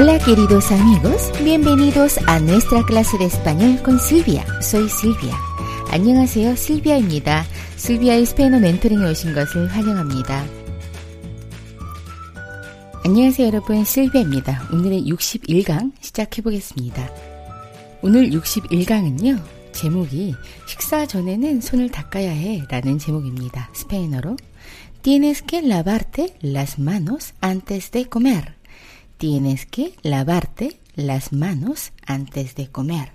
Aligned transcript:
Hola 0.00 0.18
queridos 0.18 0.72
amigos, 0.72 1.30
bienvenidos 1.44 2.18
a 2.26 2.40
nuestra 2.40 2.82
clase 2.84 3.18
de 3.18 3.26
español 3.26 3.82
con 3.82 3.98
Silvia. 3.98 4.46
Soy 4.62 4.88
Silvia. 4.88 5.34
안녕하세요, 5.90 6.56
실비아입니다. 6.56 7.44
실비아의 7.76 8.24
스페인어 8.24 8.60
멘토링에 8.60 9.10
오신 9.10 9.34
것을 9.34 9.68
환영합니다. 9.68 10.46
안녕하세요 13.04 13.46
여러분, 13.48 13.84
실비아입니다. 13.84 14.70
오늘의 14.72 15.04
61강 15.04 15.92
시작해 16.00 16.40
보겠습니다. 16.40 17.06
오늘 18.00 18.30
61강은요, 18.30 19.38
제목이 19.72 20.34
식사 20.66 21.04
전에는 21.04 21.60
손을 21.60 21.90
닦아야 21.90 22.30
해 22.30 22.64
라는 22.70 22.98
제목입니다. 22.98 23.68
스페인어로 23.74 24.38
Tienes 25.02 25.44
que 25.46 25.60
lavarte 25.60 26.34
las 26.42 26.80
manos 26.80 27.34
antes 27.44 27.90
de 27.90 28.06
comer. 28.10 28.59
Tienes 29.20 29.66
que 29.66 29.92
lavarte 30.02 30.80
las 30.96 31.34
manos 31.34 31.92
antes 32.08 32.54
de 32.54 32.70
comer. 32.74 33.10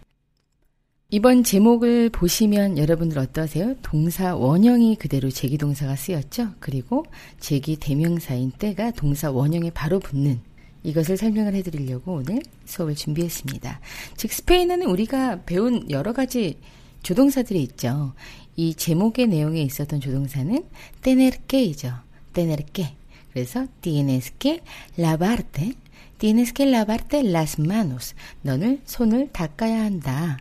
이번 1.10 1.44
제목을 1.44 2.12
보시면 2.12 2.78
여러분들 2.78 3.18
어떠세요? 3.18 3.74
동사 3.82 4.36
원형이 4.36 4.98
그대로 4.98 5.32
제기 5.32 5.58
동사가 5.58 5.96
쓰였죠? 5.96 6.52
그리고 6.60 7.08
제기 7.40 7.76
대명사인 7.78 8.52
때가 8.52 8.92
동사 8.92 9.32
원형에 9.32 9.72
바로 9.72 9.98
붙는 10.00 10.42
이것을 10.84 11.18
설명을 11.18 11.56
해드리려고 11.56 12.18
오늘 12.18 12.40
수업을 12.66 12.94
준비했습니다. 12.94 13.80
즉, 14.16 14.32
스페인어는 14.32 14.86
우리가 14.86 15.42
배운 15.46 15.90
여러 15.90 16.14
가지 16.14 16.60
조동사들이 17.02 17.64
있죠. 17.64 18.14
이 18.56 18.76
제목의 18.76 19.26
내용에 19.26 19.60
있었던 19.60 20.02
조동사는 20.02 20.66
tener 21.02 21.36
que이죠. 21.48 21.96
tener 22.32 22.64
que. 22.72 22.90
그래서 23.34 23.66
tienes 23.82 24.32
que 24.38 24.62
lavarte 25.00 25.74
Tienes 26.18 26.54
que 26.54 26.66
lavarte 26.66 27.24
las 27.24 27.60
manos. 27.60 28.16
너는 28.42 28.82
손을 28.86 29.32
닦아야 29.34 29.84
한다. 29.84 30.38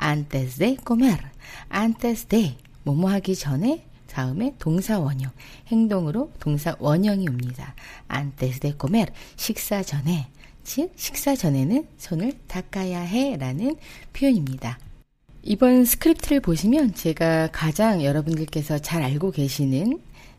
Antes 0.00 0.58
de 0.58 0.76
comer. 0.86 1.18
Antes 1.74 2.26
de. 2.26 2.56
뭐뭐 2.84 3.10
하기 3.10 3.34
전에 3.34 3.84
다음에 4.06 4.54
동사 4.58 4.98
원형. 4.98 5.30
행동으로 5.68 6.32
동사 6.38 6.76
원형이 6.78 7.28
옵니다. 7.28 7.74
Antes 8.14 8.60
de 8.60 8.74
comer. 8.80 9.10
식사 9.36 9.82
전에. 9.82 10.28
즉, 10.62 10.92
식사 10.96 11.34
전에는 11.34 11.86
손을 11.96 12.32
닦아야 12.46 13.00
해 13.00 13.36
라는 13.36 13.76
표현입니다. 14.12 14.78
이번 15.42 15.84
스크립트를 15.84 16.40
보시면 16.40 16.94
제가 16.94 17.48
가장 17.52 18.04
여러분들께서 18.04 18.78
잘 18.78 19.02
알고 19.02 19.30
계시는 19.30 19.98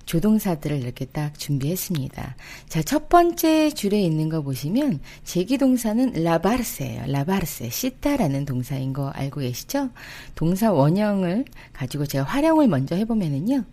조동사들을 0.10 0.82
이렇게 0.82 1.06
딱 1.06 1.38
준비했습니다. 1.38 2.36
자, 2.68 2.82
첫 2.82 3.10
번째 3.10 3.70
줄에 3.70 4.02
있는 4.02 4.28
거 4.28 4.42
보시면 4.42 5.02
재귀 5.24 5.60
동사는 5.60 6.24
lavarse예요. 6.24 7.12
lavarse, 7.12 7.70
씻다라는 7.70 8.46
동사인 8.46 8.92
거 8.92 9.10
알고 9.10 9.42
계시죠? 9.42 9.92
동사 10.34 10.72
원형을 10.72 11.46
가지고 11.74 12.08
제가 12.08 12.24
활용을 12.24 12.68
먼저 12.68 12.96
해보면은요. 12.96 13.64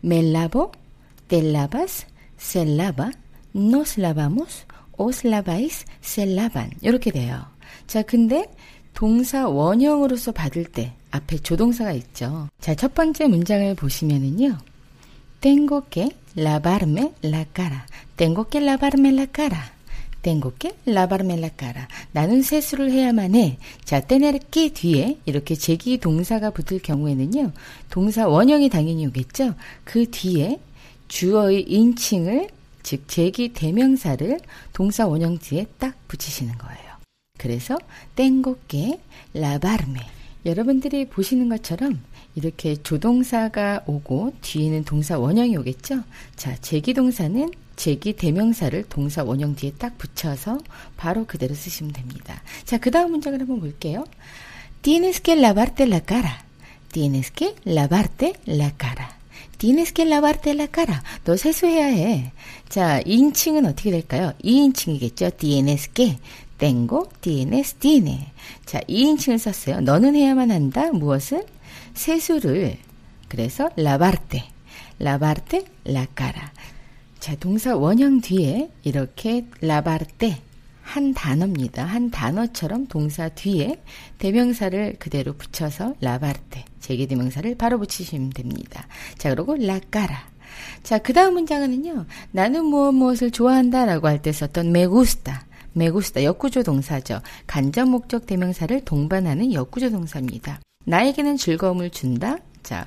me 0.00 0.20
lavo, 0.20 0.70
te 1.26 1.46
lavas, 1.46 2.06
se 2.36 2.57
lava, 2.57 3.10
lavais, 5.24 5.84
se 6.04 6.24
lavan 6.24 6.70
이렇게 6.82 7.10
돼요. 7.10 7.44
자, 7.88 8.02
근데 8.02 8.46
동사 8.92 9.48
원형으로서 9.48 10.30
받을 10.30 10.66
때 10.66 10.92
앞에 11.10 11.38
조동사가 11.38 11.90
있죠. 11.94 12.48
자, 12.60 12.76
첫 12.76 12.94
번째 12.94 13.26
문장을 13.26 13.74
보시면은요. 13.74 14.56
Tengo 15.44 15.84
que 15.90 16.08
lavarme 16.36 17.12
la 17.20 17.44
cara. 17.44 17.84
Tengo 18.16 18.48
que 18.48 18.62
lavarme 18.62 19.12
la 19.12 19.26
cara. 19.26 19.72
Tengo 20.22 20.54
que 20.58 20.74
lavarme 20.86 21.36
la 21.36 21.50
cara. 21.50 21.86
나는 22.12 22.40
세수를 22.40 22.90
해야만 22.90 23.34
해. 23.34 23.58
자, 23.84 24.00
tener 24.00 24.38
que 24.50 24.70
뒤에 24.70 25.18
이렇게 25.26 25.54
제기 25.54 25.98
동사가 25.98 26.48
붙을 26.48 26.80
경우에는요. 26.80 27.52
동사 27.90 28.26
원형이 28.26 28.70
당연히 28.70 29.04
오겠죠. 29.04 29.54
그 29.84 30.10
뒤에 30.10 30.60
주어의 31.08 31.70
인칭을 31.70 32.48
즉 32.82 33.06
제기 33.06 33.52
대명사를 33.52 34.40
동사 34.72 35.06
원형 35.06 35.40
뒤에 35.40 35.66
딱 35.78 35.94
붙이시는 36.08 36.56
거예요. 36.56 36.94
그래서 37.36 37.76
tengo 38.16 38.56
que 38.66 38.98
lavarme. 39.36 40.00
여러분들이 40.44 41.06
보시는 41.06 41.48
것처럼 41.48 42.00
이렇게 42.34 42.76
조동사가 42.76 43.84
오고 43.86 44.34
뒤에는 44.40 44.84
동사 44.84 45.18
원형이 45.18 45.56
오겠죠? 45.56 46.02
자, 46.36 46.54
제기동사는 46.60 47.50
제기 47.76 48.12
대명사를 48.12 48.84
동사 48.88 49.24
원형 49.24 49.56
뒤에 49.56 49.72
딱 49.78 49.96
붙여서 49.98 50.58
바로 50.96 51.24
그대로 51.24 51.54
쓰시면 51.54 51.92
됩니다. 51.92 52.42
자, 52.64 52.78
그 52.78 52.90
다음 52.90 53.12
문장을 53.12 53.38
한번 53.40 53.60
볼게요. 53.60 54.04
Tienes 54.82 55.22
que 55.22 55.34
lavarte 55.40 55.84
la 55.86 56.00
cara. 56.00 56.44
Tienes 56.92 57.32
que 57.32 57.54
lavarte 57.64 58.34
la 58.46 58.70
cara. 58.76 59.16
Tienes 59.58 59.94
que 59.94 60.04
lavarte 60.04 60.52
la 60.52 60.66
cara. 60.66 61.02
너 61.24 61.36
세수해야 61.36 61.86
해. 61.86 62.32
자, 62.68 63.00
인칭은 63.06 63.64
어떻게 63.64 63.90
될까요? 63.90 64.34
2인칭이겠죠? 64.44 65.38
Tienes 65.38 65.90
que. 65.94 66.18
Tengo, 66.64 67.06
tienes, 67.20 67.74
tiene. 67.74 68.32
자, 68.64 68.80
2인칭을 68.88 69.36
썼어요. 69.36 69.82
너는 69.82 70.14
해야만 70.14 70.50
한다. 70.50 70.90
무엇을? 70.92 71.44
세수를 71.92 72.78
그래서 73.28 73.68
lavarte, 73.76 74.42
lavarte 74.98 75.66
la 75.86 76.06
cara. 76.16 76.40
자, 77.20 77.36
동사 77.36 77.76
원형 77.76 78.22
뒤에 78.22 78.70
이렇게 78.82 79.44
lavarte 79.62 80.36
한 80.80 81.12
단어입니다. 81.12 81.84
한 81.84 82.10
단어처럼 82.10 82.86
동사 82.86 83.28
뒤에 83.28 83.82
대명사를 84.16 84.96
그대로 84.98 85.34
붙여서 85.34 85.96
lavarte 86.00 86.64
제기대명사를 86.80 87.54
바로 87.56 87.78
붙이시면 87.78 88.30
됩니다. 88.30 88.88
자, 89.18 89.28
그리고 89.34 89.54
la 89.56 89.80
cara. 89.92 90.16
자, 90.82 90.96
그 90.96 91.12
다음 91.12 91.34
문장은요. 91.34 92.06
나는 92.30 92.64
무엇 92.64 92.92
무엇을 92.92 93.32
좋아한다라고 93.32 94.08
할 94.08 94.22
때 94.22 94.32
썼던 94.32 94.68
me 94.68 94.86
gusta. 94.86 95.34
Gusta 95.74 96.24
역구조 96.24 96.62
동사죠. 96.62 97.20
간접 97.46 97.88
목적 97.88 98.26
대명사를 98.26 98.84
동반하는 98.84 99.52
역구조 99.52 99.90
동사입니다. 99.90 100.60
나에게는 100.84 101.36
즐거움을 101.36 101.90
준다. 101.90 102.38
자, 102.62 102.86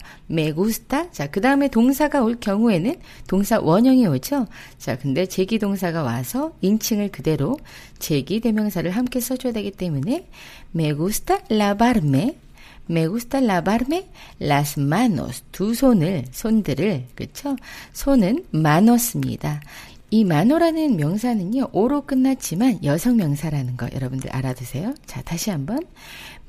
gusta. 0.54 1.08
자, 1.12 1.28
그 1.28 1.40
다음에 1.40 1.68
동사가 1.68 2.24
올 2.24 2.40
경우에는 2.40 2.96
동사 3.28 3.60
원형이 3.60 4.08
오죠? 4.08 4.48
자, 4.78 4.98
근데 4.98 5.26
제기 5.26 5.60
동사가 5.60 6.04
와서 6.04 6.54
인칭을 6.62 7.12
그대로 7.12 7.58
제기 8.00 8.40
대명사를 8.40 8.90
함께 8.90 9.20
써줘야 9.20 9.54
되기 9.54 9.72
때문에 9.72 10.28
lavarme. 11.50 12.36
me 12.90 13.08
gusta 13.08 13.42
lavarme 13.44 14.08
las 14.42 14.80
manos. 14.80 15.44
두 15.52 15.74
손을, 15.74 16.26
손들을, 16.32 17.06
그쵸? 17.16 17.56
손은 17.94 18.46
manos입니다. 18.54 19.62
이 20.10 20.24
마노라는 20.24 20.96
명사는요, 20.96 21.70
오로 21.74 22.06
끝났지만 22.06 22.82
여성 22.86 23.18
명사라는 23.18 23.76
거 23.76 23.90
여러분들 23.94 24.30
알아두세요. 24.34 24.94
자, 25.06 25.22
다시 25.22 25.50
한번. 25.50 25.80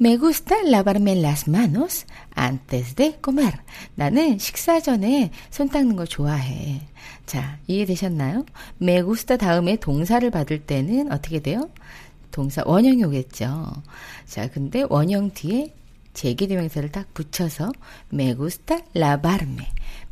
Me 0.00 0.16
gusta 0.16 0.56
lavarme 0.60 1.20
las 1.20 1.50
manos 1.50 2.06
antes 2.38 2.94
de 2.94 3.16
comer. 3.22 3.54
나는 3.96 4.38
식사 4.38 4.78
전에 4.78 5.32
손 5.50 5.68
닦는 5.68 5.96
거 5.96 6.04
좋아해. 6.04 6.82
자, 7.26 7.58
이해되셨나요? 7.66 8.46
Me 8.80 9.02
gusta 9.02 9.36
다음에 9.36 9.74
동사를 9.74 10.30
받을 10.30 10.60
때는 10.60 11.10
어떻게 11.10 11.40
돼요? 11.40 11.68
동사 12.30 12.62
원형이 12.64 13.02
오겠죠. 13.02 13.72
자, 14.24 14.48
근데 14.48 14.84
원형 14.88 15.32
뒤에 15.34 15.74
제기대명사를 16.14 16.92
딱 16.92 17.12
붙여서 17.12 17.72
me 18.12 18.36
gusta 18.36 18.78
lavarme. 18.94 19.66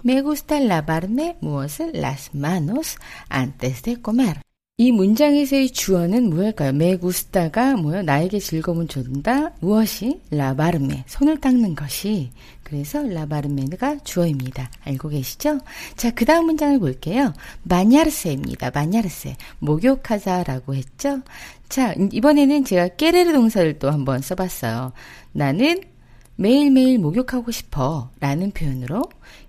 Me 0.07 0.23
gusta 0.23 0.63
lavarme 0.63 1.37
무엇을? 1.41 1.91
las 1.95 2.31
manos 2.33 2.97
antes 3.29 3.83
de 3.83 3.97
comer. 4.05 4.37
이 4.77 4.93
문장에서의 4.93 5.71
주어는 5.71 6.31
무엇일까요? 6.31 6.69
me 6.69 6.97
gusta가 6.97 7.75
뭐요? 7.75 8.03
나에게 8.03 8.39
즐거움을 8.39 8.87
준다. 8.87 9.51
무엇이? 9.59 10.21
lavarme. 10.33 11.03
손을 11.09 11.41
닦는 11.41 11.75
것이. 11.75 12.31
그래서 12.63 13.01
lavarme가 13.01 14.05
주어입니다. 14.05 14.71
알고 14.85 15.09
계시죠? 15.09 15.59
자, 15.97 16.13
그 16.13 16.25
다음 16.25 16.47
문장을 16.47 16.79
볼게요. 16.79 17.33
bañarse입니다. 17.69 18.71
bañarse. 18.71 19.35
목욕하자라고 19.59 20.77
했죠? 20.77 21.21
자, 21.69 21.95
이번에는 22.13 22.65
제가 22.65 22.95
깨레르 22.95 23.33
동사를 23.33 23.81
또 23.81 23.91
한번 23.91 24.21
써봤어요. 24.21 24.93
나는 25.33 25.81
매일매일 26.37 26.99
목욕하고 26.99 27.51
싶어 27.51 28.11
라는 28.21 28.53
표현으로 28.53 29.03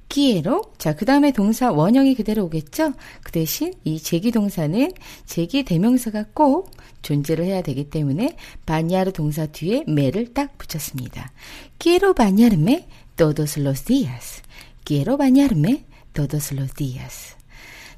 기에로 0.10 0.62
자, 0.78 0.96
그 0.96 1.06
다음에 1.06 1.32
동사 1.32 1.72
원형이 1.72 2.16
그대로 2.16 2.46
오겠죠? 2.46 2.94
그 3.24 3.32
대신 3.32 3.74
이 3.84 4.00
제기 4.00 4.32
동사는 4.32 4.92
제기 5.26 5.64
대명사가 5.64 6.26
꼭 6.34 6.72
존재를 7.02 7.46
해야 7.46 7.62
되기 7.62 7.90
때문에 7.90 8.36
바냐르 8.66 9.12
동사 9.12 9.46
뒤에 9.46 9.84
매를 9.88 10.34
딱 10.34 10.58
붙였습니다. 10.58 11.32
Quiero 11.80 12.14
bañarme 12.14 12.86
todos 13.16 13.62
los 13.62 13.86
días. 13.86 14.42
Quiero 14.86 15.18
bañarme. 15.18 15.88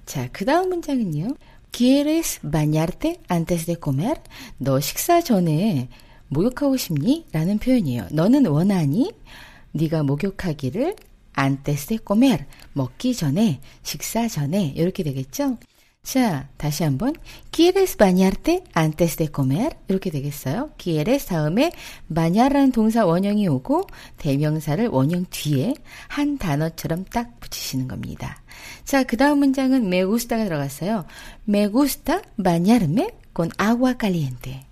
자, 0.06 0.28
그 0.34 0.44
다음 0.44 0.70
문장은요. 0.70 1.36
¿Quieres 1.72 2.40
bañarte 2.42 3.22
antes 3.32 3.66
de 3.66 3.78
comer? 3.82 4.16
너 4.58 4.82
식사 4.82 5.22
전에 5.22 5.88
목욕하고 6.28 6.76
싶니? 6.76 7.28
라는 7.32 7.60
표현이에요. 7.60 8.08
너는 8.12 8.46
원하니? 8.48 9.14
네가 9.72 10.04
목욕하기를 10.04 10.96
antes 11.40 11.88
de 11.88 12.00
comer. 12.06 12.46
먹기 12.74 13.16
전에, 13.16 13.62
식사 13.84 14.28
전에 14.28 14.74
이렇게 14.76 15.04
되겠죠? 15.04 15.58
자, 16.02 16.48
다시 16.58 16.84
한번 16.84 17.14
¿Quieres 17.52 17.98
bañarte 17.98 18.64
antes 18.76 19.18
de 19.18 19.28
comer? 19.34 19.76
이렇게 19.90 20.10
되겠어요. 20.10 20.72
¿Quieres 20.78 21.28
다음에 21.28 21.72
bañar라는 22.14 22.72
동사 22.72 23.06
원형이 23.06 23.48
오고 23.48 23.86
대명사를 24.18 24.88
원형 24.88 25.26
뒤에 25.30 25.76
한 26.08 26.38
단어처럼 26.38 27.06
딱 27.06 27.40
붙이시는 27.40 27.88
겁니다. 27.88 28.42
자, 28.86 29.04
그 29.04 29.18
다음 29.18 29.40
문장은 29.40 29.86
me 29.86 30.04
gusta가 30.04 30.46
들어갔어요. 30.46 31.06
Me 31.48 31.68
gusta 31.68 32.22
bañarme 32.38 33.12
con 33.34 33.52
agua 33.58 33.96
caliente. 34.00 34.66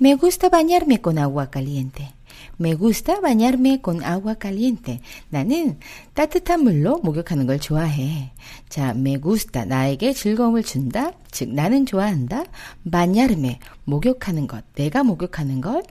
Me 0.00 0.14
gusta 0.16 0.48
bañarme 0.48 1.00
con 1.00 1.18
agua 1.18 1.50
caliente. 1.50 2.14
Me 2.58 2.74
gusta 2.74 3.20
bañarme 3.20 3.80
con 3.80 4.02
agua 4.02 4.34
caliente. 4.40 5.00
나는 5.30 5.78
따뜻한 6.14 6.62
물로 6.62 6.98
목욕하는 6.98 7.46
걸 7.46 7.58
좋아해. 7.58 8.32
자, 8.68 8.90
me 8.90 9.20
gusta 9.20 9.64
나에게 9.64 10.12
즐거움을 10.12 10.62
준다. 10.62 11.12
즉 11.30 11.50
나는 11.50 11.86
좋아한다. 11.86 12.44
bañarme 12.90 13.58
목욕하는 13.84 14.46
것. 14.46 14.64
내가 14.74 15.02
목욕하는 15.02 15.60
걸 15.60 15.82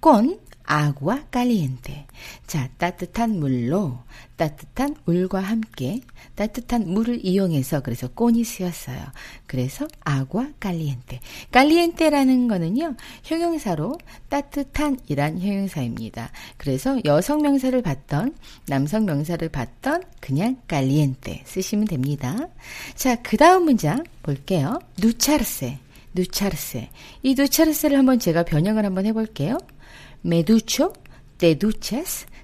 con 0.00 0.38
agua 0.68 1.24
caliente. 1.32 2.06
자, 2.46 2.68
따뜻한 2.78 3.38
물로, 3.38 3.98
따뜻한 4.36 4.96
물과 5.04 5.40
함께, 5.40 6.00
따뜻한 6.34 6.88
물을 6.92 7.24
이용해서 7.24 7.80
그래서 7.80 8.08
꼰이 8.08 8.44
쓰였어요. 8.44 8.98
그래서 9.46 9.86
agua 10.06 10.52
caliente. 10.60 11.20
caliente라는 11.52 12.48
거는요, 12.48 12.96
형용사로 13.22 13.98
따뜻한이란 14.28 15.40
형용사입니다. 15.40 16.30
그래서 16.56 17.00
여성 17.04 17.42
명사를 17.42 17.80
받던, 17.82 18.34
남성 18.66 19.04
명사를 19.04 19.48
받던 19.48 20.02
그냥 20.20 20.56
caliente 20.68 21.42
쓰시면 21.46 21.86
됩니다. 21.86 22.48
자, 22.94 23.16
그 23.22 23.36
다음 23.36 23.64
문장 23.64 24.04
볼게요. 24.22 24.78
누차르세. 24.98 25.85
누차르세. 26.16 26.90
이 27.22 27.34
누차르세를 27.36 27.96
한번 27.96 28.18
제가 28.18 28.42
변형을 28.44 28.84
한번 28.84 29.06
해볼게요. 29.06 29.58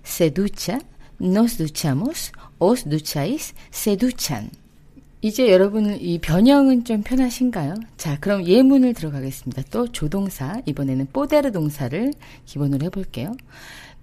Se 0.05 0.31
ducha, 0.35 0.81
nos 1.21 1.57
duchamos, 1.57 2.33
os 2.59 2.85
ducháis, 2.89 3.55
se 3.73 3.97
duchan. 3.97 4.51
이제 5.21 5.51
여러분 5.51 5.97
이 6.01 6.19
변형은 6.19 6.85
좀 6.85 7.03
편하신가요? 7.03 7.75
자, 7.97 8.19
그럼 8.19 8.45
예문을 8.45 8.95
들어가겠습니다. 8.95 9.63
또 9.71 9.91
조동사, 9.91 10.61
이번에는 10.67 11.07
뽀데르 11.13 11.53
동사를 11.53 12.13
기본으로 12.45 12.87
해볼게요. 12.87 13.37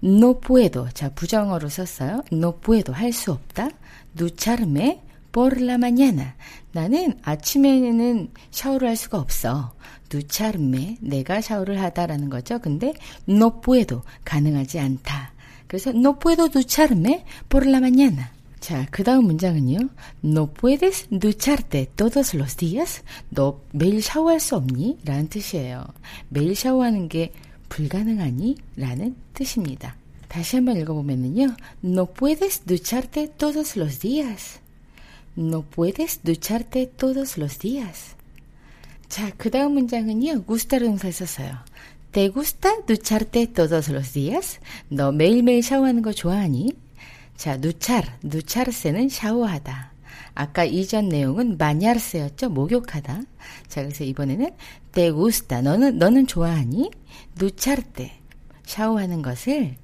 No 0.02 0.40
puedo. 0.40 0.88
자, 0.94 1.10
부정어로 1.10 1.68
썼어요. 1.68 2.22
No 2.32 2.58
puedo. 2.58 2.94
할수 2.94 3.32
없다. 3.32 3.68
ducharme 4.16 5.00
por 5.32 5.60
la 5.60 5.74
mañana. 5.74 6.34
나는 6.72 7.14
아침에는 7.22 8.30
샤워를 8.50 8.88
할 8.88 8.96
수가 8.96 9.18
없어. 9.18 9.74
ducharme 10.08 10.96
내가 11.00 11.40
샤워를 11.40 11.80
하다라는 11.80 12.30
거죠. 12.30 12.58
근데 12.58 12.94
no 13.28 13.60
puedo 13.60 14.02
가능하지 14.24 14.78
않다. 14.78 15.32
그래서 15.66 15.90
no 15.90 16.18
puedo 16.18 16.48
ducharme 16.48 17.24
por 17.48 17.66
la 17.66 17.78
mañana. 17.78 18.30
자, 18.60 18.86
그 18.90 19.02
다음 19.02 19.24
문장은요. 19.24 19.88
No 20.22 20.52
puedes 20.52 21.08
ducharte 21.08 21.86
todos 21.96 22.34
los 22.34 22.56
días. 22.56 23.02
너 23.30 23.60
매일 23.72 24.02
샤워할 24.02 24.38
수 24.38 24.56
없니? 24.56 24.98
라는 25.04 25.28
뜻이에요. 25.28 25.84
매일 26.28 26.54
샤워하는 26.54 27.08
게 27.08 27.32
불가능하니? 27.70 28.56
라는 28.76 29.16
뜻입니다. 29.32 29.96
다시 30.28 30.56
한번 30.56 30.76
읽어보면은요. 30.76 31.56
No 31.82 32.06
puedes 32.06 32.60
ducharte 32.66 33.28
todos 33.38 33.76
los 33.76 34.00
días. 34.00 34.60
No 35.36 35.62
puedes 35.62 36.20
ducharte 36.22 36.86
todos 36.86 37.38
los 37.38 37.58
días. 37.58 38.16
자, 39.08 39.32
그 39.36 39.50
다음 39.50 39.72
문장은요. 39.72 40.44
gusta를 40.44 40.86
동사를 40.86 41.12
썼어요. 41.12 41.58
¿Te 42.12 42.28
gusta 42.30 42.84
ducharte 42.86 43.46
todos 43.52 43.88
los 43.90 44.12
días? 44.12 44.60
너 44.88 45.12
매일매일 45.12 45.62
샤워하는 45.62 46.02
거 46.02 46.12
좋아하니? 46.12 46.72
자, 47.36 47.56
누차르, 47.56 48.06
누차르세는 48.22 49.08
샤워하다. 49.08 49.92
아까 50.34 50.64
이전 50.64 51.08
내용은 51.08 51.56
마냐르세였죠. 51.56 52.50
목욕하다. 52.50 53.22
자, 53.68 53.82
그래서 53.82 54.04
이번에는 54.04 54.50
te 54.92 55.10
gusta. 55.10 55.62
너는 55.62 55.98
너는 55.98 56.26
좋아하니? 56.26 56.90
누차르테. 57.38 58.18
샤워하는 58.66 59.22
것을 59.22 59.76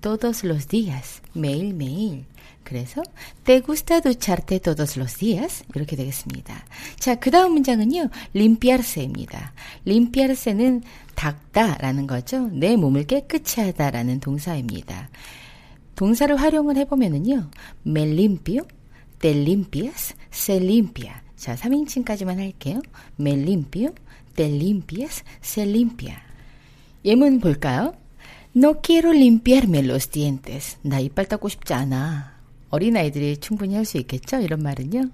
todos 0.00 0.44
los 0.46 0.66
días. 0.68 1.20
매일매일. 1.34 2.24
그래서 2.70 3.02
te 3.42 3.60
gusta 3.62 4.00
ducharte 4.00 4.60
todos 4.60 4.96
los 4.96 5.18
días 5.18 5.64
이렇게 5.74 5.96
되겠습니다. 5.96 6.54
자, 7.00 7.16
그 7.16 7.32
다음 7.32 7.54
문장은요. 7.54 8.08
limpiarse입니다. 8.32 9.52
limpiarse는 9.84 10.82
닦다라는 11.16 12.06
거죠. 12.06 12.46
내 12.52 12.76
몸을 12.76 13.08
깨끗이 13.08 13.60
하다라는 13.60 14.20
동사입니다. 14.20 15.10
동사를 15.96 16.34
활용을 16.36 16.76
해 16.76 16.84
보면은요. 16.84 17.50
me 17.84 18.02
limpio, 18.04 18.62
te 19.18 19.32
limpias, 19.32 20.14
se 20.32 20.56
limpia. 20.58 21.22
자, 21.34 21.56
3인칭까지만 21.56 22.36
할게요. 22.36 22.80
me 23.18 23.32
limpio, 23.32 23.92
te 24.36 24.46
limpias, 24.46 25.24
se 25.42 25.62
limpia. 25.66 26.22
예문 27.04 27.40
볼까요? 27.40 27.94
No 28.54 28.80
quiero 28.80 29.12
limpiarme 29.12 29.82
los 29.82 30.08
dientes. 30.08 30.78
나 30.82 31.00
이빨 31.00 31.26
닦고 31.26 31.48
싶지 31.48 31.74
않아. 31.74 32.29
어린아이들이 32.70 33.36
충분히 33.38 33.74
할 33.74 33.84
수 33.84 33.98
있겠죠? 33.98 34.40
이런 34.40 34.62
말은요. 34.62 35.10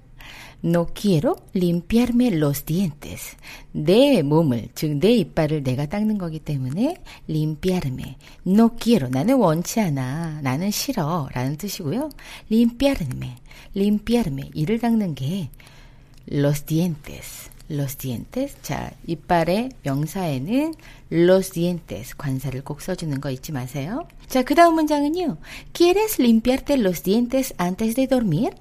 No 0.63 0.87
quiero 0.93 1.35
limpiarme 1.55 2.27
los 2.35 2.63
dientes. 2.63 3.37
내 3.71 4.23
몸을, 4.23 4.69
즉, 4.73 4.97
내 4.97 5.11
이빨을 5.13 5.61
내가 5.63 5.85
닦는 5.85 6.17
거기 6.17 6.39
때문에 6.39 6.97
limpiarme. 7.29 8.15
No 8.45 8.69
quiero. 8.79 9.07
나는 9.09 9.35
원치 9.37 9.79
않아. 9.79 10.41
나는 10.41 10.71
싫어. 10.71 11.29
라는 11.33 11.57
뜻이고요. 11.57 12.09
limpiarme. 12.51 13.35
limpiarme. 13.75 14.49
이를 14.55 14.79
닦는 14.79 15.13
게 15.15 15.49
los 16.31 16.63
dientes. 16.63 17.49
Los 17.69 17.97
dientes. 17.97 18.55
자, 18.61 18.91
이빨의 19.05 19.71
명사에는 19.83 20.73
los 21.11 21.51
dientes 21.51 22.15
관사를 22.17 22.63
꼭 22.63 22.81
써주는 22.81 23.19
거 23.21 23.29
잊지 23.31 23.51
마세요. 23.51 24.07
자, 24.27 24.43
그 24.43 24.55
다음 24.55 24.75
문장은요. 24.75 25.37
¿Quieres 25.73 26.19
limpiarte 26.19 26.77
los 26.77 27.03
dientes 27.03 27.53
antes 27.59 27.95
de 27.95 28.07
dormir? 28.07 28.51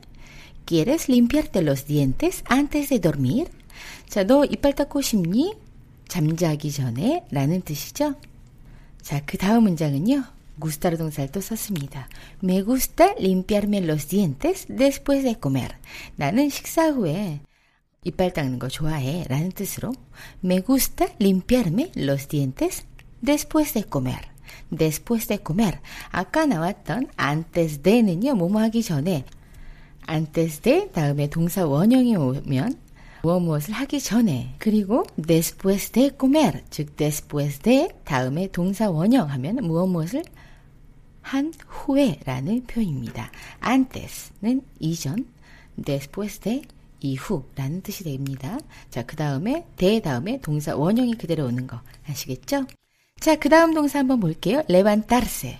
¿Quieres 0.66 1.08
limpiarte 1.08 1.62
los 1.62 1.86
dientes 1.86 2.42
antes 2.50 2.88
de 2.88 3.00
dormir? 3.00 3.48
자, 4.08 4.24
너 4.24 4.44
이빨 4.44 4.74
닦고 4.74 5.00
싶니? 5.00 5.54
잠자기 6.08 6.70
전에 6.70 7.24
라는 7.30 7.62
뜻이죠. 7.62 8.14
자, 9.02 9.22
그 9.26 9.38
다음 9.38 9.64
문장은요. 9.64 10.36
gusta로 10.58 10.96
동사를 10.96 11.30
또 11.32 11.40
썼습니다. 11.40 12.08
Me 12.42 12.64
gusta 12.64 13.14
limpiarme 13.18 13.78
los 13.84 14.08
dientes 14.08 14.66
después 14.68 15.22
de 15.22 15.34
comer. 15.40 15.68
나는 16.16 16.48
식사 16.48 16.88
후에 16.88 17.40
이빨 18.06 18.32
닦는 18.32 18.60
거 18.60 18.68
좋아해 18.68 19.24
라는 19.28 19.50
뜻으로 19.50 19.92
Me 20.44 20.62
gusta 20.62 21.08
limpiarme 21.20 21.90
los 21.96 22.28
dientes 22.28 22.86
después 23.20 23.74
de 23.74 23.82
comer. 23.82 24.20
después 24.70 25.26
de 25.26 25.38
comer. 25.44 25.80
아까 26.12 26.46
나왔던 26.46 27.08
antes 27.20 27.82
de는요, 27.82 28.36
뭐뭐 28.36 28.60
하기 28.60 28.82
전에 28.84 29.24
antes 30.08 30.60
de 30.60 30.88
다음에 30.92 31.28
동사 31.28 31.66
원형이 31.66 32.14
오면 32.14 32.78
무엇 33.24 33.40
무엇을 33.40 33.74
하기 33.74 33.98
전에 33.98 34.54
그리고 34.58 35.02
después 35.16 35.90
de 35.90 36.12
comer 36.18 36.62
즉 36.70 36.94
después 36.94 37.58
de 37.58 37.88
다음에 38.04 38.46
동사 38.46 38.88
원형 38.88 39.28
하면 39.30 39.56
무엇 39.56 39.88
무엇을 39.88 40.22
한 41.22 41.52
후에라는 41.66 42.66
표현입니다. 42.66 43.32
antes는 43.60 44.62
이전, 44.78 45.26
después 45.76 46.38
de 46.38 46.62
이후라는 47.00 47.82
뜻이 47.82 48.04
됩니다. 48.04 48.58
자, 48.90 49.04
그 49.04 49.16
다음에 49.16 49.66
대 49.76 50.00
다음에 50.00 50.40
동사 50.40 50.76
원형이 50.76 51.14
그대로 51.14 51.46
오는 51.46 51.66
거 51.66 51.80
아시겠죠? 52.08 52.66
자, 53.20 53.36
그 53.36 53.48
다음 53.48 53.74
동사 53.74 53.98
한번 53.98 54.20
볼게요. 54.20 54.62
levantarse. 54.68 55.58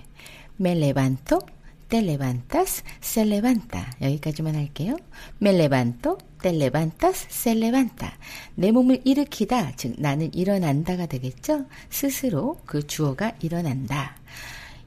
me 0.58 0.72
levanto, 0.72 1.40
te 1.88 2.02
levantas, 2.02 2.82
se 3.00 3.24
levanta. 3.24 3.90
여기까지만 4.00 4.54
할게요. 4.54 4.96
me 5.40 5.50
levanto, 5.50 6.18
te 6.40 6.50
levantas, 6.50 7.26
se 7.30 7.52
levanta. 7.52 8.12
내 8.54 8.72
몸을 8.72 9.02
일으키다, 9.04 9.72
즉 9.76 9.94
나는 9.98 10.32
일어난다가 10.34 11.06
되겠죠? 11.06 11.66
스스로 11.90 12.60
그 12.66 12.86
주어가 12.86 13.32
일어난다. 13.40 14.16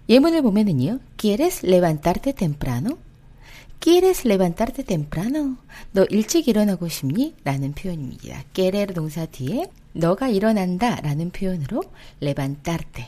예문을 0.09 0.41
보면은요. 0.41 0.99
¿Quieres 1.17 1.65
levantarte 1.65 2.33
temprano? 2.33 2.97
¿Quieres 3.79 4.25
levantarte 4.25 4.83
temprano? 4.83 5.55
너 5.93 6.05
일찍 6.09 6.49
일어나고 6.49 6.89
싶니? 6.89 7.35
라는 7.45 7.73
표현입니다. 7.73 8.43
querer 8.53 8.93
동사 8.93 9.25
뒤에 9.25 9.67
너가 9.93 10.27
일어난다 10.27 10.95
라는 11.01 11.31
표현으로 11.31 11.83
levantarte. 12.21 13.07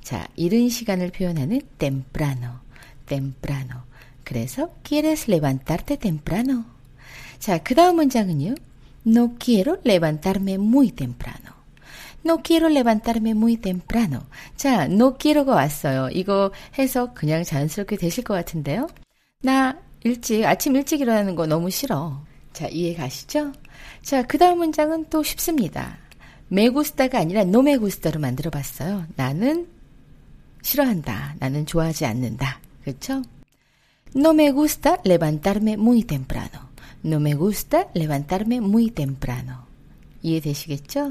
자, 0.00 0.26
이른 0.34 0.70
시간을 0.70 1.10
표현하는 1.10 1.60
temprano, 1.76 2.60
temprano. 3.06 3.82
그래서 4.24 4.70
quieres 4.82 5.28
levantarte 5.28 5.96
temprano. 5.96 6.64
자, 7.38 7.58
그 7.58 7.74
다음 7.74 7.96
문장은요. 7.96 8.54
No 9.06 9.34
quiero 9.38 9.76
levantarme 9.84 10.54
muy 10.54 10.92
temprano. 10.92 11.54
No 12.24 12.38
quiero 12.42 12.68
levantarme 12.68 13.34
muy 13.34 13.58
temprano. 13.58 14.22
자, 14.56 14.86
no 14.86 15.16
quiero가 15.18 15.54
왔어요. 15.54 16.08
이거 16.10 16.50
해서 16.78 17.12
그냥 17.12 17.44
자연스럽게 17.44 17.96
되실 17.96 18.24
것 18.24 18.34
같은데요. 18.34 18.88
나 19.42 19.78
일찍, 20.06 20.44
아침 20.44 20.76
일찍 20.76 21.00
일어나는 21.00 21.34
거 21.34 21.46
너무 21.46 21.70
싫어. 21.70 22.22
자, 22.52 22.68
이해 22.68 22.94
가시죠? 22.94 23.52
자, 24.02 24.22
그 24.22 24.38
다음 24.38 24.58
문장은 24.58 25.06
또 25.10 25.22
쉽습니다. 25.22 25.98
메구스타가 26.48 27.18
아니라 27.18 27.42
노메구스타로 27.44 28.20
만들어 28.20 28.50
봤어요. 28.50 29.04
나는 29.16 29.66
싫어한다. 30.62 31.34
나는 31.40 31.66
좋아하지 31.66 32.06
않는다. 32.06 32.60
그렇죠? 32.84 33.22
No 34.14 34.30
me 34.30 34.52
gusta 34.52 34.98
levantarme 35.04 35.72
muy 35.72 36.04
temprano. 36.04 36.70
No 37.04 37.16
me 37.16 37.34
gusta 37.34 37.88
levantarme 37.94 38.56
muy 38.56 38.90
temprano. 38.90 39.66
이해되시겠죠? 40.22 41.10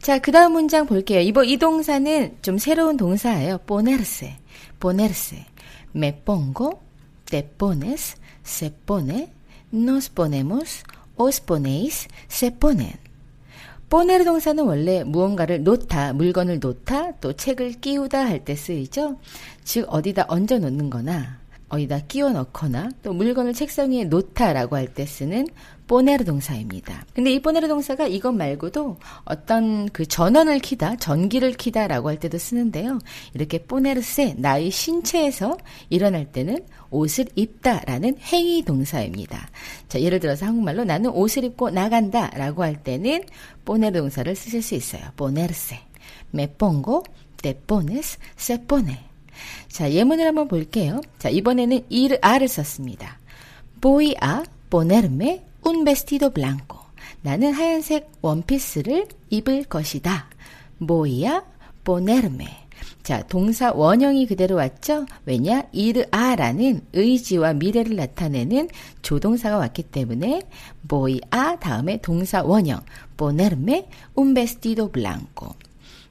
자, 0.00 0.18
그 0.18 0.32
다음 0.32 0.52
문장 0.52 0.86
볼게요. 0.86 1.20
이번 1.20 1.46
이 1.46 1.58
동사는 1.58 2.38
좀 2.42 2.58
새로운 2.58 2.96
동사예요. 2.96 3.58
ponerse, 3.58 4.36
ponerse. 4.80 5.44
Me 5.94 6.14
pongo, 6.24 6.80
te 7.26 7.42
pones, 7.42 8.16
se 8.44 8.70
pone, 8.70 9.32
nos 9.70 10.08
ponemos, 10.08 10.82
os 11.16 11.40
ponéis, 11.40 12.08
se 12.28 12.50
ponen. 12.50 12.98
poner 13.88 14.24
동사는 14.24 14.64
원래 14.64 15.04
무언가를 15.04 15.62
놓다, 15.64 16.14
물건을 16.14 16.60
놓다, 16.60 17.12
또 17.20 17.34
책을 17.34 17.80
끼우다 17.80 18.24
할 18.24 18.44
때 18.44 18.54
쓰이죠. 18.54 19.18
즉 19.64 19.86
어디다 19.88 20.24
얹어 20.28 20.58
놓는 20.58 20.88
거나 20.88 21.38
어디다 21.68 22.00
끼워 22.08 22.30
넣거나 22.30 22.90
또 23.02 23.12
물건을 23.12 23.52
책상 23.52 23.92
위에 23.92 24.04
놓다라고 24.04 24.76
할 24.76 24.88
때 24.94 25.04
쓰는 25.04 25.46
보네르 25.92 26.24
동사입니다. 26.24 27.04
근데 27.12 27.34
이 27.34 27.42
보네르 27.42 27.68
동사가 27.68 28.06
이것 28.06 28.32
말고도 28.32 28.96
어떤 29.24 29.90
그 29.90 30.06
전원을 30.06 30.58
키다, 30.60 30.96
전기를 30.96 31.52
키다라고 31.52 32.08
할 32.08 32.18
때도 32.18 32.38
쓰는데요. 32.38 32.98
이렇게 33.34 33.58
보네르세 33.58 34.36
나의 34.38 34.70
신체에서 34.70 35.58
일어날 35.90 36.32
때는 36.32 36.60
옷을 36.88 37.26
입다라는 37.34 38.16
행위 38.20 38.64
동사입니다. 38.64 39.50
자, 39.88 40.00
예를 40.00 40.18
들어서 40.18 40.46
한국말로 40.46 40.84
나는 40.84 41.10
옷을 41.10 41.44
입고 41.44 41.68
나간다라고 41.68 42.62
할 42.62 42.82
때는 42.82 43.24
보네르 43.66 43.98
동사를 43.98 44.34
쓰실 44.34 44.62
수 44.62 44.74
있어요. 44.74 45.02
보네르세. 45.16 45.78
Me 46.32 46.46
pongo, 46.46 47.02
te 47.42 47.52
pones, 47.52 48.18
se 48.38 48.56
pone. 48.66 48.96
자, 49.68 49.92
예문을 49.92 50.26
한번 50.26 50.48
볼게요. 50.48 51.02
자, 51.18 51.28
이번에는 51.28 51.84
ir 51.90 52.18
a를 52.24 52.48
썼습니다. 52.48 53.18
Voy 53.82 54.14
a 54.24 54.44
ponerme 54.70 55.51
un 55.66 55.84
vestido 55.84 56.30
blanco. 56.30 56.78
나는 57.22 57.52
하얀색 57.52 58.10
원피스를 58.22 59.06
입을 59.30 59.64
것이다. 59.64 60.28
A 60.80 61.40
ponerme. 61.84 62.48
자, 63.02 63.22
동사 63.26 63.72
원형이 63.72 64.26
그대로 64.26 64.56
왔죠? 64.56 65.06
왜냐? 65.26 65.64
a라는 65.74 66.82
의지와 66.92 67.54
미래를 67.54 67.96
나타내는 67.96 68.68
조동사가 69.02 69.56
왔기 69.58 69.84
때문에 69.84 70.42
a 70.92 71.56
다음에 71.60 71.98
동사 72.00 72.42
원형 72.42 72.80
ponerme 73.16 73.86
un 74.16 74.34
vestido 74.34 74.90
blanco. 74.90 75.54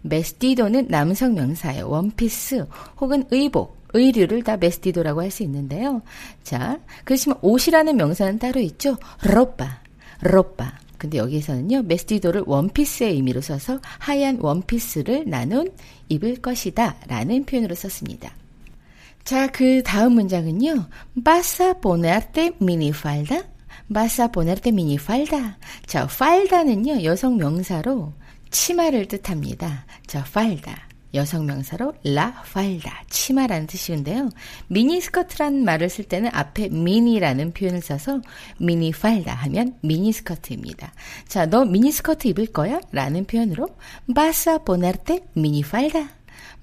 메스티도는 0.03 0.87
남성 0.87 1.35
명사예요. 1.35 1.87
원피스 1.87 2.65
혹은 2.99 3.23
의복, 3.29 3.80
의류를 3.93 4.43
다 4.43 4.57
메스티도라고 4.57 5.21
할 5.21 5.31
수 5.31 5.43
있는데요. 5.43 6.01
자, 6.43 6.79
그렇지만 7.05 7.37
옷이라는 7.41 7.95
명사는 7.95 8.39
따로 8.39 8.59
있죠. 8.59 8.97
로빠, 9.23 9.81
로빠. 10.21 10.73
근데 10.97 11.17
여기서는요, 11.17 11.83
메스티도를 11.83 12.43
원피스의 12.45 13.13
의미로 13.13 13.41
써서 13.41 13.79
하얀 13.97 14.37
원피스를 14.39 15.23
나눈 15.27 15.71
입을 16.09 16.35
것이다 16.37 16.97
라는 17.07 17.43
표현으로 17.45 17.73
썼습니다. 17.73 18.31
자, 19.23 19.47
그 19.47 19.81
다음 19.83 20.13
문장은요, 20.13 20.87
ponerte 21.81 22.51
minifalda? 22.61 23.43
vas 23.89 24.21
a 24.21 24.27
ponerte 24.27 24.69
minifalda? 24.69 25.55
자, 25.85 26.03
falda는요, 26.03 27.03
여성 27.03 27.37
명사로 27.37 28.13
치마를 28.51 29.07
뜻합니다. 29.07 29.85
자, 30.05 30.23
falda. 30.27 30.90
여성 31.13 31.45
명사로 31.45 31.93
la 32.05 32.31
falda, 32.47 32.91
치마라는 33.09 33.67
뜻이인데요. 33.67 34.29
미니 34.67 35.01
스커트라는 35.01 35.63
말을 35.65 35.89
쓸 35.89 36.05
때는 36.05 36.29
앞에 36.33 36.69
미니라는 36.69 37.53
표현을 37.53 37.81
써서 37.81 38.21
미니 38.57 38.89
falda 38.89 39.33
하면 39.33 39.75
미니 39.81 40.11
스커트입니다. 40.13 40.93
자, 41.27 41.45
너 41.45 41.65
미니 41.65 41.91
스커트 41.91 42.27
입을 42.29 42.47
거야? 42.47 42.79
라는 42.91 43.25
표현으로 43.25 43.69
ponerte 44.65 45.21
mini 45.35 45.59
falda. 45.59 46.07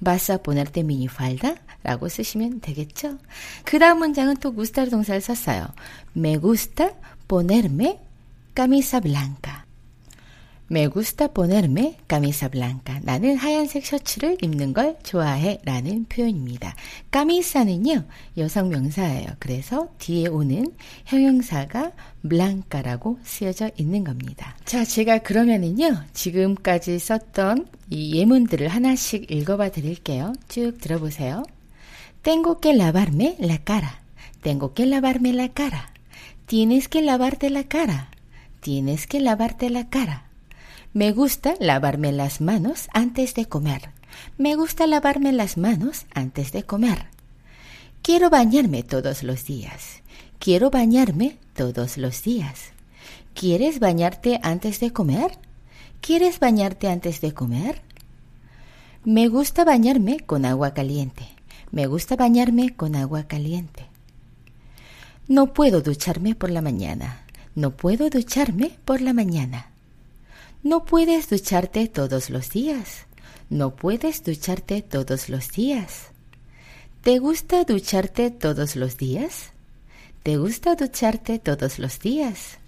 vas 0.01 0.31
a 0.33 0.39
ponerte 0.39 0.81
mini 0.81 1.09
falda. 1.11 1.55
라고 1.83 2.09
쓰시면 2.09 2.61
되겠죠? 2.61 3.19
그 3.65 3.79
다음 3.79 3.99
문장은 3.99 4.39
또 4.39 4.53
구스타르 4.53 4.91
동사를 4.91 5.21
썼어요. 5.21 5.67
Me 6.17 6.39
gusta 6.39 6.91
ponerme 7.29 8.01
camisa 8.55 9.01
blanca. 9.01 9.68
Me 10.71 10.87
gusta 10.89 11.29
ponerme 11.29 11.97
camisa 12.07 12.51
blanca. 12.51 13.01
나는 13.03 13.37
하얀색 13.37 13.87
셔츠를 13.87 14.37
입는 14.43 14.75
걸 14.75 14.99
좋아해. 15.03 15.61
라는 15.65 16.05
표현입니다. 16.05 16.75
camisa는요, 17.11 18.05
여성 18.37 18.69
명사예요. 18.69 19.29
그래서 19.39 19.89
뒤에 19.99 20.29
오는 20.29 20.67
형용사가 21.07 21.93
blanca라고 22.29 23.19
쓰여져 23.23 23.71
있는 23.79 24.05
겁니다. 24.05 24.55
자, 24.67 24.85
제가 24.85 25.19
그러면은요, 25.19 26.05
지금까지 26.13 26.99
썼던 26.99 27.67
이 27.89 28.17
예문들을 28.17 28.69
하나씩 28.69 29.31
읽어봐 29.31 29.71
드릴게요. 29.71 30.35
쭉 30.49 30.79
들어보세요. 30.81 31.45
Tengo 32.23 32.61
que 32.61 32.75
lavarme 32.75 33.37
la 33.41 33.57
cara. 33.65 34.03
Tengo 34.43 34.75
que 34.75 34.85
lavarme 34.85 35.33
la 35.33 35.49
cara. 35.49 35.93
Tienes 36.47 36.89
que 36.89 37.01
lavarte 37.01 37.49
la 37.49 37.65
cara. 37.65 38.11
Tienes 38.61 39.07
que 39.07 39.21
lavarte 39.21 39.71
la 39.71 39.89
cara. 39.89 40.28
Me 40.95 41.13
gusta 41.13 41.55
lavarme 41.61 42.13
las 42.13 42.41
manos 42.41 42.89
antes 42.95 43.35
de 43.35 43.47
comer. 43.47 43.91
Me 44.39 44.55
gusta 44.55 44.87
lavarme 44.87 45.33
las 45.33 45.59
manos 45.59 46.07
antes 46.15 46.51
de 46.53 46.63
comer. 46.63 47.07
Quiero 48.03 48.31
bañarme 48.31 48.83
todos 48.83 49.23
los 49.23 49.45
días. 49.45 50.03
Quiero 50.39 50.71
bañarme 50.71 51.37
todos 51.55 51.99
los 51.99 52.23
días. 52.23 52.73
¿Quieres 53.35 53.81
bañarte 53.81 54.41
antes 54.43 54.81
de 54.81 54.93
comer? 54.93 55.39
¿Quieres 56.01 56.41
bañarte 56.41 56.89
antes 56.89 57.21
de 57.21 57.35
comer? 57.35 57.83
Me 59.05 59.29
gusta 59.29 59.65
bañarme 59.65 60.21
con 60.21 60.47
agua 60.47 60.73
caliente. 60.73 61.29
Me 61.71 61.87
gusta 61.87 62.17
bañarme 62.17 62.75
con 62.75 62.97
agua 62.97 63.25
caliente. 63.25 63.87
No 65.29 65.53
puedo 65.53 65.83
ducharme 65.83 66.35
por 66.35 66.51
la 66.51 66.63
mañana. 66.63 67.27
No 67.55 67.77
puedo 67.77 68.09
ducharme 68.09 68.79
por 68.87 69.03
la 69.03 69.13
mañana. 69.13 69.68
No 70.63 70.85
puedes 70.85 71.31
ducharte 71.31 71.87
todos 71.87 72.31
los 72.31 72.51
días. 72.51 73.07
No 73.49 73.77
puedes 73.77 74.25
ducharte 74.25 74.83
todos 74.83 75.29
los 75.29 75.53
días. 75.53 76.09
¿Te 77.03 77.21
gusta 77.21 77.63
ducharte 77.63 78.31
todos 78.31 78.75
los 78.75 78.97
días? 78.97 79.53
¿Te 80.25 80.37
gusta 80.37 80.75
ducharte 80.75 81.39
todos 81.39 81.79
los 81.79 82.01
días? 82.01 82.59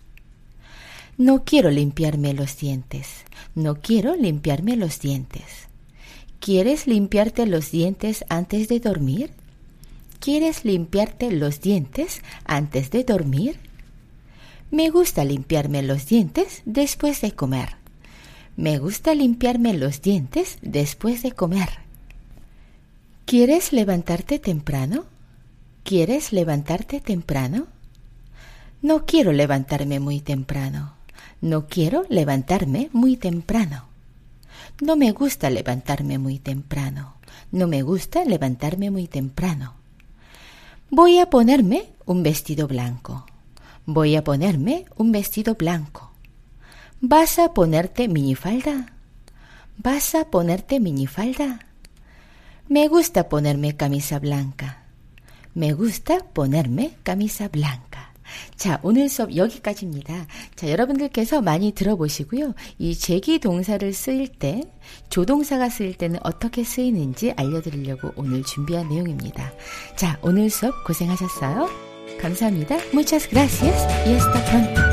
No 1.19 1.45
quiero 1.45 1.71
limpiarme 1.71 2.33
los 2.33 2.57
dientes. 2.57 3.09
No 3.57 3.81
quiero 3.81 4.15
limpiarme 4.15 4.77
los 4.77 5.01
dientes. 5.01 5.69
¿Quieres 6.39 6.87
limpiarte 6.87 7.45
los 7.47 7.73
dientes 7.73 8.25
antes 8.29 8.69
de 8.69 8.79
dormir? 8.79 9.33
¿Quieres 10.21 10.65
limpiarte 10.65 11.33
los 11.33 11.61
dientes 11.61 12.23
antes 12.45 12.91
de 12.91 13.05
dormir? 13.05 13.59
Me 14.71 14.91
gusta 14.91 15.25
limpiarme 15.25 15.83
los 15.83 16.07
dientes 16.07 16.63
después 16.65 17.21
de 17.21 17.33
comer. 17.33 17.80
Me 18.61 18.79
gusta 18.79 19.15
limpiarme 19.15 19.73
los 19.73 20.03
dientes 20.03 20.59
después 20.61 21.23
de 21.23 21.33
comer. 21.33 21.71
¿Quieres 23.25 23.73
levantarte 23.73 24.39
temprano? 24.39 25.07
¿Quieres 25.83 26.31
levantarte 26.31 27.01
temprano? 27.01 27.69
No 28.83 29.07
quiero 29.07 29.33
levantarme 29.33 29.99
muy 29.99 30.21
temprano. 30.21 30.93
No 31.41 31.69
quiero 31.69 32.05
levantarme 32.11 32.91
muy 32.93 33.17
temprano. 33.17 33.87
No 34.83 34.95
me 34.95 35.13
gusta 35.13 35.49
levantarme 35.49 36.19
muy 36.19 36.39
temprano. 36.39 37.15
No 37.53 37.67
me 37.67 37.81
gusta 37.81 38.27
levantarme 38.27 38.91
muy 38.91 39.09
temprano. 39.09 39.73
Voy 40.91 41.19
a 41.19 41.31
ponerme 41.31 41.95
un 42.05 42.23
vestido 42.23 42.69
blanco. 42.69 43.25
Voy 43.87 44.17
a 44.17 44.23
ponerme 44.23 44.85
un 44.99 45.13
vestido 45.13 45.55
blanco. 45.55 46.10
¿Vas 47.03 47.39
a 47.39 47.55
ponerte 47.55 48.09
minifalda? 48.09 48.87
¿Vas 49.79 50.15
a 50.15 50.27
ponerte 50.27 50.81
minifalda? 50.81 51.61
Me 52.69 52.89
gusta 52.89 53.29
ponerme 53.29 53.75
camisa 53.75 54.19
blanca. 54.19 54.85
Me 55.55 55.73
gusta 55.73 56.19
ponerme 56.35 56.97
camisa 57.03 57.49
blanca. 57.49 58.11
자, 58.55 58.79
오늘 58.83 59.09
수업 59.09 59.35
여기까지입니다. 59.35 60.27
자, 60.55 60.71
여러분들께서 60.71 61.41
많이 61.41 61.73
들어보시고요. 61.73 62.55
이 62.79 62.95
제기 62.95 63.39
동사를 63.39 63.93
쓰일 63.95 64.29
때, 64.29 64.63
조동사가 65.09 65.71
쓰일 65.71 65.95
때는 65.95 66.21
어떻게 66.23 66.63
쓰이는지 66.63 67.33
알려드리려고 67.33 68.13
오늘 68.17 68.45
준비한 68.45 68.89
내용입니다. 68.89 69.53
자, 69.97 70.19
오늘 70.23 70.51
수업 70.51 70.85
고생하셨어요. 70.85 71.69
감사합니다. 72.21 72.77
Muchas 72.93 73.29
gracias 73.31 73.87
y 74.07 74.13
hasta 74.13 74.45
pronto. 74.45 74.90